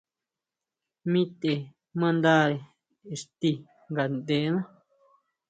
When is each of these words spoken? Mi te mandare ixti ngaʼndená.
Mi 1.11 1.21
te 1.41 1.53
mandare 1.99 2.57
ixti 3.13 3.49
ngaʼndená. 3.91 4.59